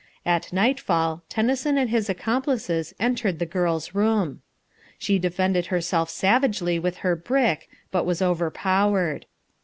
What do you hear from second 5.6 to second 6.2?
herself